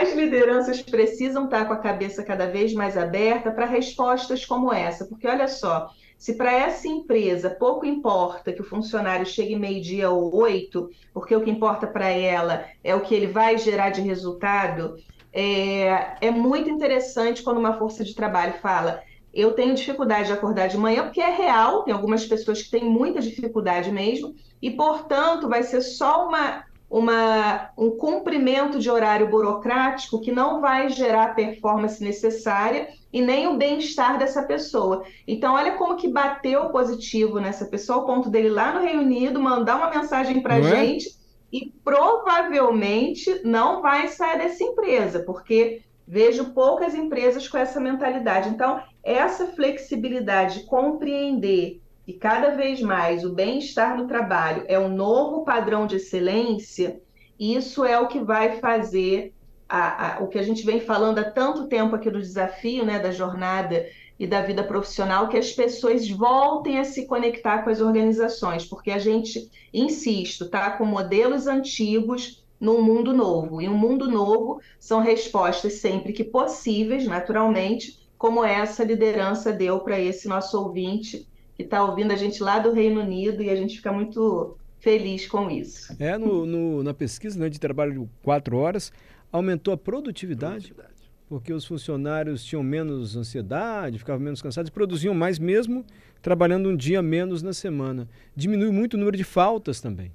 as 0.00 0.14
lideranças 0.14 0.80
precisam 0.82 1.44
estar 1.44 1.66
com 1.66 1.74
a 1.74 1.78
cabeça 1.78 2.24
cada 2.24 2.46
vez 2.46 2.72
mais 2.72 2.96
aberta 2.96 3.50
para 3.50 3.66
respostas 3.66 4.44
como 4.44 4.72
essa. 4.72 5.04
Porque, 5.06 5.28
olha 5.28 5.46
só, 5.46 5.88
se 6.18 6.34
para 6.34 6.52
essa 6.52 6.88
empresa 6.88 7.50
pouco 7.50 7.84
importa 7.84 8.52
que 8.52 8.60
o 8.60 8.64
funcionário 8.64 9.26
chegue 9.26 9.56
meio-dia 9.56 10.10
ou 10.10 10.34
oito, 10.36 10.90
porque 11.12 11.34
o 11.34 11.42
que 11.42 11.50
importa 11.50 11.86
para 11.86 12.08
ela 12.08 12.64
é 12.82 12.94
o 12.94 13.00
que 13.00 13.14
ele 13.14 13.26
vai 13.26 13.58
gerar 13.58 13.90
de 13.90 14.00
resultado, 14.00 14.96
é, 15.32 16.16
é 16.20 16.30
muito 16.30 16.68
interessante 16.68 17.42
quando 17.42 17.58
uma 17.58 17.78
força 17.78 18.02
de 18.02 18.14
trabalho 18.14 18.54
fala 18.54 19.02
eu 19.32 19.52
tenho 19.52 19.74
dificuldade 19.74 20.26
de 20.26 20.32
acordar 20.32 20.66
de 20.66 20.76
manhã, 20.76 21.04
porque 21.04 21.20
é 21.20 21.30
real, 21.30 21.84
tem 21.84 21.94
algumas 21.94 22.26
pessoas 22.26 22.62
que 22.62 22.70
têm 22.70 22.84
muita 22.84 23.20
dificuldade 23.20 23.90
mesmo, 23.92 24.34
e, 24.60 24.72
portanto, 24.72 25.48
vai 25.48 25.62
ser 25.62 25.80
só 25.82 26.26
uma, 26.26 26.64
uma, 26.90 27.70
um 27.78 27.90
cumprimento 27.90 28.80
de 28.80 28.90
horário 28.90 29.30
burocrático 29.30 30.20
que 30.20 30.32
não 30.32 30.60
vai 30.60 30.88
gerar 30.88 31.24
a 31.26 31.34
performance 31.34 32.02
necessária 32.02 32.88
e 33.12 33.22
nem 33.22 33.46
o 33.46 33.56
bem-estar 33.56 34.18
dessa 34.18 34.42
pessoa. 34.42 35.04
Então, 35.26 35.54
olha 35.54 35.76
como 35.76 35.96
que 35.96 36.08
bateu 36.08 36.68
positivo 36.70 37.38
nessa 37.38 37.66
pessoa, 37.66 38.00
ao 38.00 38.06
ponto 38.06 38.28
dele 38.28 38.48
lá 38.48 38.72
no 38.72 38.80
Reino 38.80 39.02
Unido 39.02 39.40
mandar 39.40 39.76
uma 39.76 39.90
mensagem 39.90 40.42
para 40.42 40.54
a 40.54 40.58
é? 40.58 40.62
gente 40.62 41.08
é? 41.08 41.10
e 41.52 41.72
provavelmente 41.84 43.40
não 43.44 43.80
vai 43.80 44.08
sair 44.08 44.38
dessa 44.38 44.64
empresa, 44.64 45.20
porque 45.20 45.82
vejo 46.06 46.52
poucas 46.52 46.92
empresas 46.92 47.46
com 47.46 47.56
essa 47.56 47.78
mentalidade. 47.78 48.48
Então, 48.48 48.82
essa 49.04 49.46
flexibilidade, 49.46 50.64
compreender 50.64 51.79
que 52.10 52.18
cada 52.18 52.50
vez 52.50 52.80
mais 52.80 53.24
o 53.24 53.32
bem-estar 53.32 53.96
no 53.96 54.08
trabalho 54.08 54.64
é 54.66 54.78
um 54.78 54.88
novo 54.88 55.44
padrão 55.44 55.86
de 55.86 55.96
excelência, 55.96 57.00
isso 57.38 57.84
é 57.84 57.98
o 58.00 58.08
que 58.08 58.18
vai 58.18 58.58
fazer 58.58 59.32
a, 59.68 60.16
a, 60.16 60.24
o 60.24 60.26
que 60.26 60.38
a 60.38 60.42
gente 60.42 60.66
vem 60.66 60.80
falando 60.80 61.20
há 61.20 61.30
tanto 61.30 61.68
tempo 61.68 61.94
aqui 61.94 62.10
do 62.10 62.20
desafio 62.20 62.84
né, 62.84 62.98
da 62.98 63.12
jornada 63.12 63.86
e 64.18 64.26
da 64.26 64.42
vida 64.42 64.64
profissional, 64.64 65.28
que 65.28 65.36
as 65.36 65.52
pessoas 65.52 66.10
voltem 66.10 66.80
a 66.80 66.84
se 66.84 67.06
conectar 67.06 67.62
com 67.62 67.70
as 67.70 67.80
organizações, 67.80 68.66
porque 68.66 68.90
a 68.90 68.98
gente, 68.98 69.48
insisto, 69.72 70.46
está 70.46 70.72
com 70.72 70.84
modelos 70.84 71.46
antigos 71.46 72.44
num 72.58 72.82
mundo 72.82 73.14
novo. 73.14 73.62
E 73.62 73.68
um 73.68 73.78
mundo 73.78 74.10
novo 74.10 74.60
são 74.80 75.00
respostas 75.00 75.74
sempre 75.74 76.12
que 76.12 76.24
possíveis, 76.24 77.06
naturalmente, 77.06 78.00
como 78.18 78.44
essa 78.44 78.82
liderança 78.82 79.52
deu 79.52 79.78
para 79.78 79.98
esse 79.98 80.28
nosso 80.28 80.60
ouvinte 80.60 81.29
que 81.60 81.64
está 81.66 81.84
ouvindo 81.84 82.12
a 82.12 82.16
gente 82.16 82.42
lá 82.42 82.58
do 82.58 82.72
Reino 82.72 83.00
Unido 83.00 83.42
e 83.42 83.50
a 83.50 83.56
gente 83.56 83.76
fica 83.76 83.92
muito 83.92 84.56
feliz 84.78 85.26
com 85.26 85.50
isso. 85.50 85.94
É, 85.98 86.16
no, 86.16 86.46
no, 86.46 86.82
na 86.82 86.94
pesquisa 86.94 87.38
né, 87.38 87.48
de 87.48 87.60
trabalho 87.60 87.92
de 87.92 88.08
quatro 88.22 88.56
horas, 88.56 88.90
aumentou 89.30 89.74
a 89.74 89.76
produtividade, 89.76 90.72
produtividade, 90.72 91.10
porque 91.28 91.52
os 91.52 91.66
funcionários 91.66 92.42
tinham 92.42 92.62
menos 92.62 93.14
ansiedade, 93.14 93.98
ficavam 93.98 94.22
menos 94.22 94.40
cansados 94.40 94.70
e 94.70 94.72
produziam 94.72 95.14
mais 95.14 95.38
mesmo 95.38 95.84
trabalhando 96.22 96.70
um 96.70 96.76
dia 96.76 97.02
menos 97.02 97.42
na 97.42 97.52
semana. 97.52 98.08
Diminuiu 98.34 98.72
muito 98.72 98.94
o 98.94 98.96
número 98.96 99.16
de 99.16 99.24
faltas 99.24 99.80
também. 99.80 100.12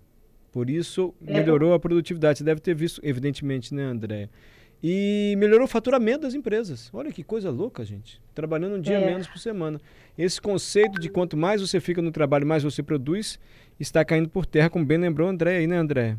Por 0.52 0.70
isso, 0.70 1.14
é. 1.28 1.34
melhorou 1.34 1.74
a 1.74 1.80
produtividade. 1.80 2.40
Você 2.40 2.44
deve 2.44 2.62
ter 2.62 2.74
visto, 2.74 3.00
evidentemente, 3.04 3.74
né, 3.74 3.84
André? 3.84 4.30
E 4.88 5.34
melhorou 5.40 5.66
o 5.66 5.68
faturamento 5.68 6.20
das 6.20 6.36
empresas. 6.36 6.92
Olha 6.94 7.12
que 7.12 7.24
coisa 7.24 7.50
louca, 7.50 7.84
gente. 7.84 8.22
Trabalhando 8.36 8.76
um 8.76 8.80
dia 8.80 9.00
é. 9.00 9.04
menos 9.08 9.28
por 9.28 9.40
semana. 9.40 9.82
Esse 10.16 10.40
conceito 10.40 11.02
de 11.02 11.10
quanto 11.10 11.36
mais 11.36 11.60
você 11.60 11.80
fica 11.80 12.04
no 12.04 12.12
trabalho, 12.12 12.46
mais 12.46 12.62
você 12.62 12.84
produz, 12.84 13.40
está 13.80 14.06
caindo 14.06 14.30
por 14.30 14.46
terra, 14.46 14.70
como 14.70 14.86
bem 14.86 15.00
lembrou 15.00 15.28
André 15.28 15.58
aí, 15.58 15.66
né, 15.66 15.76
André? 15.76 16.18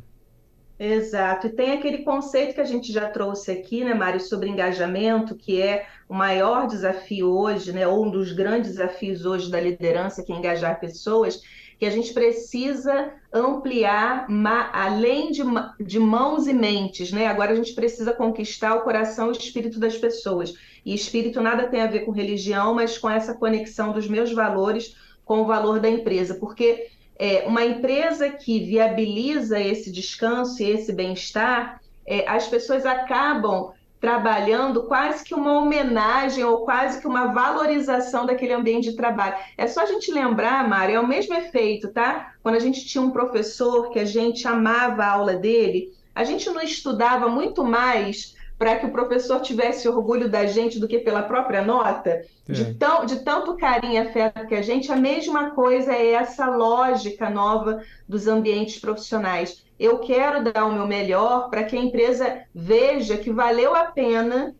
Exato. 0.81 1.47
E 1.47 1.51
tem 1.51 1.75
aquele 1.75 1.99
conceito 1.99 2.55
que 2.55 2.61
a 2.61 2.65
gente 2.65 2.93
já 2.93 3.09
trouxe 3.09 3.53
aqui, 3.53 3.85
né, 3.85 3.95
Mário, 3.95 4.19
sobre 4.19 4.49
engajamento, 4.49 5.37
que 5.37 5.63
é 5.63 5.87
o 6.09 6.15
maior 6.15 6.67
desafio 6.67 7.31
hoje, 7.31 7.73
né, 7.73 7.87
ou 7.87 8.05
um 8.05 8.11
dos 8.11 8.33
grandes 8.33 8.73
desafios 8.73 9.25
hoje 9.25 9.49
da 9.49 9.61
liderança, 9.61 10.25
que 10.25 10.33
é 10.33 10.37
engajar 10.37 10.81
pessoas, 10.81 11.41
que 11.79 11.85
a 11.85 11.91
gente 11.91 12.13
precisa 12.15 13.13
ampliar 13.33 14.27
além 14.73 15.31
de, 15.31 15.43
de 15.81 15.99
mãos 15.99 16.47
e 16.47 16.55
mentes, 16.55 17.13
né? 17.13 17.27
Agora 17.27 17.53
a 17.53 17.55
gente 17.55 17.75
precisa 17.75 18.13
conquistar 18.13 18.75
o 18.77 18.83
coração 18.83 19.27
e 19.27 19.31
o 19.31 19.33
espírito 19.33 19.79
das 19.79 19.97
pessoas. 19.97 20.55
E 20.85 20.95
espírito 20.95 21.41
nada 21.41 21.69
tem 21.69 21.83
a 21.83 21.87
ver 21.87 22.01
com 22.01 22.13
religião, 22.13 22.75
mas 22.75 22.97
com 22.97 23.11
essa 23.11 23.35
conexão 23.35 23.93
dos 23.93 24.09
meus 24.09 24.33
valores 24.33 24.97
com 25.25 25.41
o 25.41 25.45
valor 25.45 25.81
da 25.81 25.91
empresa, 25.91 26.37
porque 26.37 26.87
é, 27.19 27.45
uma 27.47 27.65
empresa 27.65 28.31
que 28.31 28.61
viabiliza 28.61 29.59
esse 29.59 29.91
descanso 29.91 30.63
e 30.63 30.71
esse 30.71 30.93
bem-estar, 30.93 31.81
é, 32.07 32.29
as 32.29 32.47
pessoas 32.47 32.87
acabam 32.87 33.73
trabalhando 34.01 34.85
quase 34.85 35.25
que 35.25 35.35
uma 35.35 35.53
homenagem 35.59 36.45
ou 36.45 36.65
quase 36.65 37.01
que 37.01 37.07
uma 37.07 37.33
valorização 37.33 38.27
daquele 38.27 38.53
ambiente 38.53 38.91
de 38.91 38.97
trabalho. 38.97 39.37
É 39.57 39.67
só 39.67 39.83
a 39.83 39.87
gente 39.87 40.13
lembrar, 40.13 40.69
Mário, 40.69 40.97
é 40.97 41.01
o 41.01 41.07
mesmo 41.07 41.35
efeito, 41.35 41.89
tá? 41.89 42.35
Quando 42.43 42.57
a 42.57 42.61
gente 42.61 42.87
tinha 42.87 43.03
um 43.03 43.11
professor 43.11 43.91
que 43.91 43.99
a 43.99 44.05
gente 44.05 44.47
amava 44.47 45.03
a 45.03 45.13
aula 45.13 45.35
dele, 45.35 45.93
a 46.15 46.25
gente 46.25 46.49
não 46.51 46.63
estudava 46.63 47.29
muito 47.29 47.65
mais 47.65 48.36
para 48.59 48.77
que 48.77 48.87
o 48.87 48.93
professor 48.93 49.41
tivesse 49.41 49.89
orgulho 49.89 50.29
da 50.29 50.47
gente 50.47 50.79
do 50.79 50.89
que 50.89 50.99
pela 50.99 51.23
própria 51.23 51.63
nota, 51.63 52.11
é. 52.11 52.53
de, 52.53 52.75
tão, 52.75 53.05
de 53.05 53.17
tanto 53.21 53.57
carinho 53.57 53.95
e 53.95 53.99
afeto 53.99 54.47
que 54.47 54.55
a 54.55 54.63
gente, 54.63 54.91
a 54.91 54.97
mesma 54.97 55.51
coisa 55.51 55.93
é 55.93 56.13
essa 56.13 56.47
lógica 56.47 57.29
nova 57.29 57.83
dos 58.09 58.27
ambientes 58.27 58.79
profissionais 58.79 59.67
eu 59.79 59.99
quero 59.99 60.43
dar 60.43 60.65
o 60.65 60.73
meu 60.73 60.87
melhor 60.87 61.51
para 61.51 61.65
que 61.65 61.77
a 61.77 61.81
empresa 61.81 62.43
veja 62.55 63.19
que 63.19 63.31
valeu 63.31 63.75
a 63.75 63.85
pena 63.85 64.55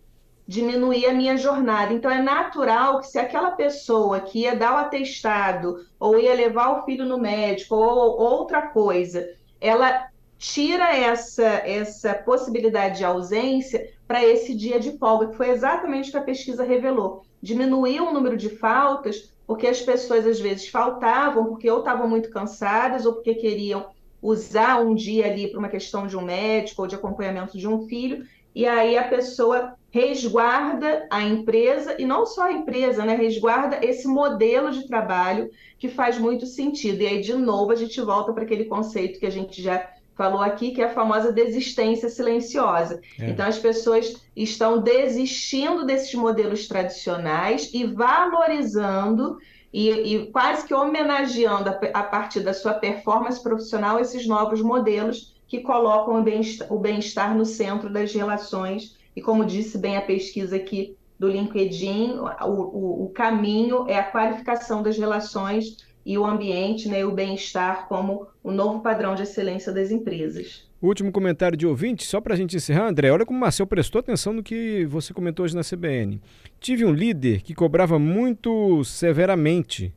diminuir 0.47 1.07
a 1.07 1.13
minha 1.13 1.37
jornada. 1.37 1.93
Então, 1.93 2.11
é 2.11 2.23
natural 2.23 3.01
que 3.01 3.09
se 3.09 3.19
aquela 3.19 3.51
pessoa 3.53 4.21
que 4.21 4.41
ia 4.41 4.55
dar 4.55 4.75
o 4.75 4.77
atestado, 4.77 5.85
ou 5.99 6.19
ia 6.19 6.35
levar 6.35 6.79
o 6.79 6.85
filho 6.85 7.05
no 7.05 7.19
médico, 7.19 7.75
ou 7.75 8.21
outra 8.21 8.69
coisa, 8.69 9.29
ela 9.61 10.07
tira 10.39 10.95
essa, 10.95 11.47
essa 11.47 12.15
possibilidade 12.15 12.99
de 12.99 13.05
ausência 13.05 13.91
para 14.07 14.25
esse 14.25 14.55
dia 14.55 14.79
de 14.79 14.99
folga, 14.99 15.29
que 15.29 15.37
foi 15.37 15.51
exatamente 15.51 16.09
o 16.09 16.13
que 16.13 16.19
a 16.19 16.23
pesquisa 16.23 16.65
revelou. 16.65 17.23
Diminuiu 17.43 18.07
o 18.07 18.13
número 18.13 18.37
de 18.37 18.51
faltas, 18.51 19.33
porque 19.47 19.67
as 19.67 19.81
pessoas 19.81 20.27
às 20.27 20.41
vezes 20.41 20.69
faltavam, 20.69 21.47
porque 21.47 21.71
ou 21.71 21.79
estavam 21.79 22.09
muito 22.09 22.31
cansadas, 22.31 23.07
ou 23.07 23.15
porque 23.15 23.35
queriam 23.35 23.87
usar 24.21 24.81
um 24.81 24.95
dia 24.95 25.27
ali 25.27 25.49
para 25.49 25.59
uma 25.59 25.69
questão 25.69 26.07
de 26.07 26.17
um 26.17 26.23
médico 26.23 26.83
ou 26.83 26.89
de 26.89 26.95
acompanhamento 26.95 27.57
de 27.57 27.69
um 27.69 27.87
filho, 27.87 28.25
e 28.55 28.67
aí 28.67 28.97
a 28.97 29.07
pessoa 29.07 29.75
resguarda 29.91 31.07
a 31.11 31.23
empresa, 31.23 31.95
e 31.99 32.05
não 32.05 32.27
só 32.27 32.45
a 32.45 32.53
empresa, 32.53 33.05
né? 33.05 33.15
Resguarda 33.15 33.85
esse 33.85 34.09
modelo 34.09 34.71
de 34.71 34.87
trabalho 34.87 35.51
que 35.79 35.89
faz 35.89 36.19
muito 36.19 36.47
sentido. 36.47 37.03
E 37.03 37.07
aí, 37.07 37.21
de 37.21 37.35
novo, 37.35 37.71
a 37.71 37.75
gente 37.75 38.01
volta 38.01 38.33
para 38.33 38.45
aquele 38.45 38.65
conceito 38.65 39.19
que 39.21 39.27
a 39.27 39.31
gente 39.31 39.63
já 39.63 39.87
falou 40.17 40.41
aqui, 40.41 40.71
que 40.71 40.81
é 40.81 40.87
a 40.87 40.95
famosa 40.95 41.31
desistência 41.31 42.09
silenciosa. 42.09 43.01
É. 43.21 43.31
Então, 43.31 43.47
as 43.47 43.59
pessoas 43.59 44.15
estão 44.35 44.81
desistindo 44.81 45.85
desses 45.85 46.15
modelos 46.15 46.67
tradicionais 46.67 47.71
e 47.73 47.85
valorizando 47.85 49.37
e, 49.73 49.91
e 49.91 50.27
quase 50.33 50.67
que 50.67 50.73
homenageando 50.73 51.69
a, 51.69 51.79
a, 51.93 52.03
partir 52.03 52.41
da 52.41 52.55
sua 52.55 52.75
performance 52.75 53.43
profissional 53.43 54.01
esses 54.01 54.27
novos 54.27 54.63
modelos 54.63 55.37
que 55.47 55.61
colocam 55.61 56.25
o 56.71 56.79
bem-estar 56.79 57.37
no 57.37 57.45
centro 57.45 57.91
das 57.91 58.13
relações. 58.13 58.97
E 59.15 59.21
como 59.21 59.45
disse 59.45 59.77
bem 59.77 59.97
a 59.97 60.03
pesquisa 60.03 60.57
aqui 60.57 60.97
do 61.19 61.29
LinkedIn, 61.29 62.19
o, 62.19 62.51
o, 62.51 63.05
o 63.05 63.11
caminho 63.11 63.87
é 63.89 63.99
a 63.99 64.11
qualificação 64.11 64.83
das 64.83 64.97
relações 64.99 65.77
e 66.07 66.17
o 66.17 66.25
ambiente, 66.25 66.89
né, 66.89 67.05
o 67.05 67.11
bem-estar 67.11 67.89
como 67.89 68.29
o 68.41 68.53
novo 68.53 68.81
padrão 68.81 69.17
de 69.17 69.25
excelência 69.25 69.73
das 69.73 69.91
empresas. 69.91 70.65
Último 70.81 71.11
comentário 71.11 71.59
de 71.59 71.67
ouvinte, 71.67 72.05
só 72.05 72.21
para 72.21 72.33
a 72.33 72.37
gente 72.37 72.55
encerrar, 72.55 72.87
André, 72.87 73.11
olha 73.11 73.27
como 73.27 73.37
o 73.37 73.41
Marcel 73.41 73.67
prestou 73.67 73.99
atenção 73.99 74.33
no 74.33 74.43
que 74.43 74.87
você 74.87 75.13
comentou 75.13 75.45
hoje 75.45 75.57
na 75.57 75.65
CBN. 75.65 76.23
Tive 76.61 76.85
um 76.85 76.93
líder 76.93 77.43
que 77.43 77.57
cobrava 77.57 77.99
muito 77.99 78.85
severamente, 78.85 79.93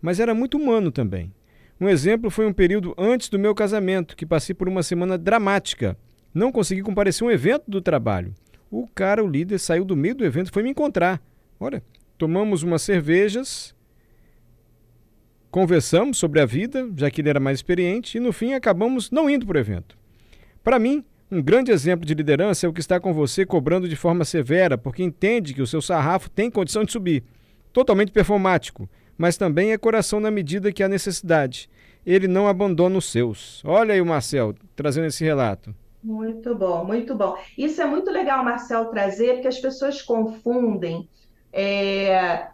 mas 0.00 0.18
era 0.18 0.32
muito 0.32 0.56
humano 0.56 0.90
também. 0.90 1.30
Um 1.78 1.86
exemplo 1.86 2.30
foi 2.30 2.46
um 2.46 2.52
período 2.52 2.94
antes 2.96 3.28
do 3.28 3.38
meu 3.38 3.54
casamento, 3.54 4.16
que 4.16 4.24
passei 4.24 4.54
por 4.54 4.68
uma 4.68 4.82
semana 4.82 5.18
dramática. 5.18 5.98
Não 6.32 6.50
consegui 6.50 6.80
comparecer 6.80 7.26
a 7.26 7.28
um 7.28 7.30
evento 7.30 7.64
do 7.68 7.82
trabalho. 7.82 8.32
O 8.70 8.86
cara, 8.86 9.22
o 9.22 9.28
líder, 9.28 9.58
saiu 9.58 9.84
do 9.84 9.94
meio 9.94 10.14
do 10.14 10.24
evento 10.24 10.48
e 10.48 10.52
foi 10.52 10.62
me 10.62 10.70
encontrar. 10.70 11.20
Olha, 11.60 11.82
tomamos 12.16 12.62
umas 12.62 12.80
cervejas 12.80 13.74
Conversamos 15.52 16.16
sobre 16.16 16.40
a 16.40 16.46
vida, 16.46 16.88
já 16.96 17.10
que 17.10 17.20
ele 17.20 17.28
era 17.28 17.38
mais 17.38 17.58
experiente, 17.58 18.16
e 18.16 18.20
no 18.20 18.32
fim 18.32 18.54
acabamos 18.54 19.10
não 19.10 19.28
indo 19.28 19.44
para 19.44 19.58
o 19.58 19.60
evento. 19.60 19.98
Para 20.64 20.78
mim, 20.78 21.04
um 21.30 21.42
grande 21.42 21.70
exemplo 21.70 22.06
de 22.06 22.14
liderança 22.14 22.64
é 22.64 22.68
o 22.70 22.72
que 22.72 22.80
está 22.80 22.98
com 22.98 23.12
você 23.12 23.44
cobrando 23.44 23.86
de 23.86 23.94
forma 23.94 24.24
severa, 24.24 24.78
porque 24.78 25.02
entende 25.02 25.52
que 25.52 25.60
o 25.60 25.66
seu 25.66 25.82
sarrafo 25.82 26.30
tem 26.30 26.50
condição 26.50 26.84
de 26.84 26.92
subir. 26.92 27.22
Totalmente 27.70 28.10
performático, 28.12 28.88
mas 29.18 29.36
também 29.36 29.72
é 29.72 29.78
coração 29.78 30.20
na 30.20 30.30
medida 30.30 30.72
que 30.72 30.82
há 30.82 30.88
necessidade. 30.88 31.68
Ele 32.06 32.26
não 32.26 32.48
abandona 32.48 32.96
os 32.96 33.12
seus. 33.12 33.62
Olha 33.62 33.92
aí 33.92 34.00
o 34.00 34.06
Marcel 34.06 34.54
trazendo 34.74 35.08
esse 35.08 35.22
relato. 35.22 35.74
Muito 36.02 36.54
bom, 36.54 36.82
muito 36.82 37.14
bom. 37.14 37.36
Isso 37.58 37.82
é 37.82 37.84
muito 37.84 38.10
legal, 38.10 38.42
Marcel, 38.42 38.86
trazer, 38.86 39.34
porque 39.34 39.48
as 39.48 39.60
pessoas 39.60 40.00
confundem 40.00 41.06
é, 41.52 42.46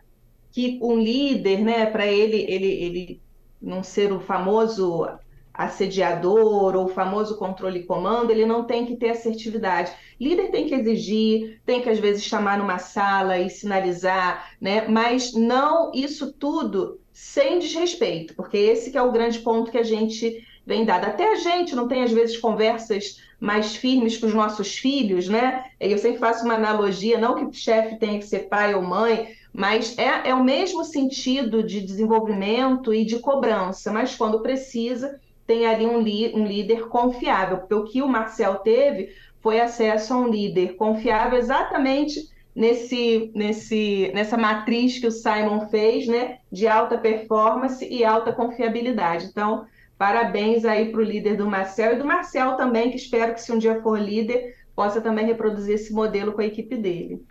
que 0.59 0.77
um 0.83 0.99
líder, 0.99 1.61
né, 1.61 1.87
para 1.87 2.05
ele, 2.05 2.45
ele, 2.49 2.67
ele 2.67 3.23
não 3.63 3.81
ser 3.81 4.13
o 4.13 4.19
famoso 4.19 5.07
assediador 5.55 6.75
ou 6.75 6.87
o 6.87 6.89
famoso 6.89 7.39
controle 7.39 7.79
e 7.79 7.85
comando, 7.85 8.33
ele 8.33 8.45
não 8.45 8.65
tem 8.65 8.85
que 8.85 8.97
ter 8.97 9.11
assertividade. 9.11 9.93
Líder 10.21 10.51
tem 10.51 10.67
que 10.67 10.75
exigir, 10.75 11.61
tem 11.65 11.81
que 11.81 11.89
às 11.89 12.01
vezes 12.01 12.25
chamar 12.25 12.59
numa 12.59 12.79
sala 12.79 13.39
e 13.39 13.49
sinalizar, 13.49 14.51
né? 14.61 14.89
Mas 14.89 15.33
não 15.33 15.93
isso 15.95 16.33
tudo 16.33 16.99
sem 17.13 17.61
desrespeito, 17.61 18.35
porque 18.35 18.57
esse 18.57 18.91
que 18.91 18.99
é 18.99 19.03
o 19.03 19.13
grande 19.13 19.39
ponto 19.39 19.71
que 19.71 19.79
a 19.79 19.85
gente 19.85 20.45
vem 20.67 20.85
dado. 20.85 21.05
Até 21.05 21.31
a 21.31 21.37
gente 21.37 21.77
não 21.77 21.87
tem 21.87 22.03
às 22.03 22.11
vezes 22.11 22.37
conversas 22.37 23.23
mais 23.39 23.77
firmes 23.77 24.17
com 24.17 24.27
os 24.27 24.35
nossos 24.35 24.77
filhos, 24.77 25.29
né? 25.29 25.65
Eu 25.79 25.99
sempre 25.99 26.19
faço 26.19 26.45
uma 26.45 26.55
analogia, 26.55 27.17
não 27.17 27.37
que 27.37 27.45
o 27.45 27.53
chefe 27.53 27.97
tenha 27.97 28.19
que 28.19 28.27
ser 28.27 28.49
pai 28.49 28.75
ou 28.75 28.83
mãe, 28.83 29.38
mas 29.53 29.97
é, 29.99 30.31
é 30.31 30.35
o 30.35 30.45
mesmo 30.45 30.85
sentido 30.85 31.63
de 31.63 31.81
desenvolvimento 31.81 32.93
e 32.93 33.05
de 33.05 33.19
cobrança, 33.19 33.93
mas 33.93 34.15
quando 34.15 34.43
precisa, 34.43 35.19
tem 35.47 35.67
ali 35.67 35.87
um, 35.87 35.99
um 35.99 36.47
líder 36.47 36.89
confiável, 36.89 37.59
porque 37.59 37.75
o 37.75 37.85
que 37.85 38.03
o 38.03 38.09
Marcel 38.09 38.57
teve 38.57 39.11
foi 39.41 39.61
acesso 39.61 40.13
a 40.13 40.19
um 40.19 40.29
líder 40.29 40.77
confiável 40.77 41.39
exatamente 41.39 42.29
nesse, 42.55 43.31
nesse, 43.35 44.11
nessa 44.15 44.37
matriz 44.37 44.99
que 44.99 45.07
o 45.07 45.13
Simon 45.13 45.69
fez, 45.69 46.07
né, 46.07 46.39
de 46.51 46.67
alta 46.67 46.99
performance 46.99 47.87
e 47.89 48.05
alta 48.05 48.33
confiabilidade. 48.33 49.27
Então, 49.27 49.65
parabéns 49.97 50.65
aí 50.65 50.91
para 50.91 51.01
o 51.01 51.05
líder 51.05 51.37
do 51.37 51.47
Marcel 51.47 51.95
e 51.95 51.99
do 51.99 52.05
Marcel 52.05 52.57
também, 52.57 52.91
que 52.91 52.97
espero 52.97 53.33
que 53.33 53.41
se 53.41 53.53
um 53.53 53.59
dia 53.59 53.81
for 53.81 53.99
líder, 53.99 54.57
possa 54.75 55.01
também 55.01 55.25
reproduzir 55.25 55.75
esse 55.75 55.93
modelo 55.93 56.33
com 56.33 56.41
a 56.41 56.47
equipe 56.47 56.77
dele. 56.77 57.25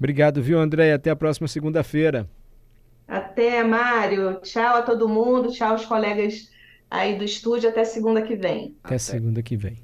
Obrigado, 0.00 0.42
viu, 0.42 0.58
André? 0.58 0.92
Até 0.92 1.10
a 1.10 1.16
próxima 1.16 1.46
segunda-feira. 1.46 2.28
Até, 3.06 3.62
Mário. 3.62 4.40
Tchau 4.40 4.76
a 4.78 4.82
todo 4.82 5.08
mundo. 5.08 5.50
Tchau 5.52 5.72
aos 5.72 5.84
colegas 5.84 6.50
aí 6.90 7.18
do 7.18 7.24
estúdio. 7.24 7.68
Até 7.68 7.84
segunda 7.84 8.22
que 8.22 8.34
vem. 8.36 8.78
Até, 8.84 8.96
Até. 8.96 8.98
segunda 8.98 9.42
que 9.42 9.56
vem. 9.56 9.78